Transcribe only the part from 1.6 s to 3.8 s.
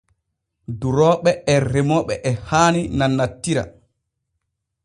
remooɓe e haani nannantira.